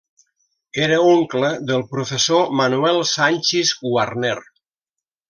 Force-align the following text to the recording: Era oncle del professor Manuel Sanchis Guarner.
Era 0.85 0.95
oncle 1.09 1.51
del 1.71 1.83
professor 1.91 2.49
Manuel 2.63 3.03
Sanchis 3.11 3.75
Guarner. 3.83 4.35